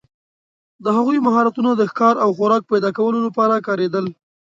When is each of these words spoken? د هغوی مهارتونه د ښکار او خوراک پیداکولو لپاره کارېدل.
د 0.83 0.85
هغوی 0.97 1.19
مهارتونه 1.27 1.71
د 1.75 1.81
ښکار 1.91 2.15
او 2.23 2.29
خوراک 2.37 2.63
پیداکولو 2.71 3.19
لپاره 3.27 3.63
کارېدل. 3.67 4.05